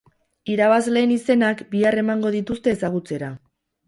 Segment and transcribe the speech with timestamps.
[0.51, 3.31] Irabazleen izenak bihar emango dituzte ezagutzera.